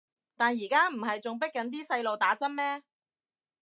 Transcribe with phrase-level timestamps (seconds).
[0.35, 2.81] 但而家唔係仲迫緊啲細路打針咩